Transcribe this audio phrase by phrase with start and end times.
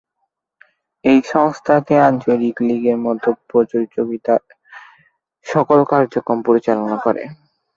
[1.05, 4.41] এই সংস্থাটি আঞ্চলিক লীগের মতো প্রতিযোগিতার
[5.45, 7.23] সকল কার্যক্রম পরিচালনা করে।